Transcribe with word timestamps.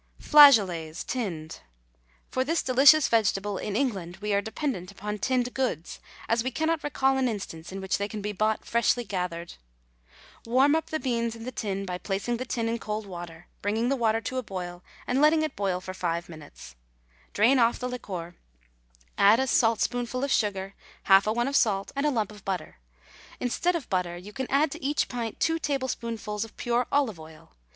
FLAGEOLETS, 0.19 1.03
TINNED. 1.03 1.59
For 2.31 2.43
this 2.43 2.63
delicious 2.63 3.07
vegetable, 3.07 3.59
in 3.59 3.75
England, 3.75 4.17
we 4.17 4.33
are 4.33 4.41
dependent 4.41 4.89
upon 4.91 5.19
tinned 5.19 5.53
goods, 5.53 5.99
as 6.27 6.43
we 6.43 6.49
cannot 6.49 6.83
recall 6.83 7.19
an 7.19 7.27
instance 7.27 7.71
in 7.71 7.79
which 7.79 7.99
they 7.99 8.07
can 8.07 8.19
be 8.19 8.31
bought 8.31 8.65
freshly 8.65 9.03
gathered. 9.03 9.53
Warm 10.43 10.73
up 10.73 10.87
the 10.87 10.99
beans 10.99 11.35
in 11.35 11.43
the 11.43 11.51
tin 11.51 11.85
by 11.85 11.99
placing 11.99 12.37
the 12.37 12.45
tin 12.47 12.67
in 12.67 12.79
cold 12.79 13.05
water, 13.05 13.45
bringing 13.61 13.89
the 13.89 13.95
water 13.95 14.21
to 14.21 14.37
a 14.37 14.41
boil, 14.41 14.83
and 15.05 15.21
letting 15.21 15.43
it 15.43 15.55
boil 15.55 15.79
for 15.79 15.93
five 15.93 16.27
minutes. 16.27 16.73
Drain 17.33 17.59
off 17.59 17.77
the 17.77 17.87
liquor, 17.87 18.35
add 19.19 19.39
a 19.39 19.45
saltspoonful 19.45 20.23
of 20.23 20.31
sugar, 20.31 20.73
half 21.03 21.27
a 21.27 21.31
one 21.31 21.47
of 21.47 21.55
salt, 21.55 21.91
and 21.95 22.07
a 22.07 22.09
lump 22.09 22.31
of 22.31 22.43
butter. 22.43 22.77
Instead 23.39 23.75
of 23.75 23.87
butter, 23.87 24.17
you 24.17 24.33
can 24.33 24.47
add 24.49 24.71
to 24.71 24.83
each 24.83 25.07
pint 25.07 25.39
two 25.39 25.59
tablespoonfuls 25.59 26.43
of 26.43 26.57
pure 26.57 26.87
olive 26.91 27.19
oil. 27.19 27.51